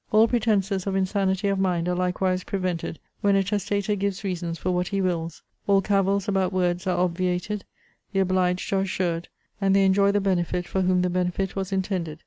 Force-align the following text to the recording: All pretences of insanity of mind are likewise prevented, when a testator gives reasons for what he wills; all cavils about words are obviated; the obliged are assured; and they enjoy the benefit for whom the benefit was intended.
All 0.11 0.27
pretences 0.27 0.87
of 0.87 0.95
insanity 0.95 1.47
of 1.47 1.59
mind 1.59 1.87
are 1.87 1.93
likewise 1.93 2.43
prevented, 2.43 2.97
when 3.19 3.35
a 3.35 3.43
testator 3.43 3.93
gives 3.93 4.23
reasons 4.23 4.57
for 4.57 4.71
what 4.71 4.87
he 4.87 4.99
wills; 4.99 5.43
all 5.67 5.79
cavils 5.79 6.27
about 6.27 6.51
words 6.51 6.87
are 6.87 6.97
obviated; 6.97 7.65
the 8.11 8.17
obliged 8.21 8.73
are 8.73 8.81
assured; 8.81 9.27
and 9.61 9.75
they 9.75 9.85
enjoy 9.85 10.11
the 10.11 10.19
benefit 10.19 10.67
for 10.67 10.81
whom 10.81 11.03
the 11.03 11.09
benefit 11.11 11.55
was 11.55 11.71
intended. 11.71 12.17